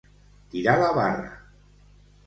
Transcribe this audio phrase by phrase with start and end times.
[0.53, 1.31] Tirar la barra.